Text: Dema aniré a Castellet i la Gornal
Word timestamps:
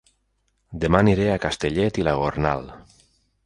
Dema 0.85 1.03
aniré 1.05 1.29
a 1.33 1.37
Castellet 1.45 2.03
i 2.03 2.07
la 2.09 2.17
Gornal 2.23 2.69